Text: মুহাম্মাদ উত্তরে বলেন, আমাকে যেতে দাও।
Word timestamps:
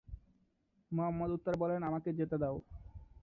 মুহাম্মাদ 0.91 1.29
উত্তরে 1.31 1.57
বলেন, 1.57 1.81
আমাকে 1.83 2.09
যেতে 2.19 2.37
দাও। 2.37 2.57